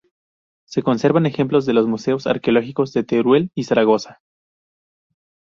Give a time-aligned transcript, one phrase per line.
[0.65, 4.19] Se conservan ejemplos en los museos arqueológicos de Teruel y Zaragoza.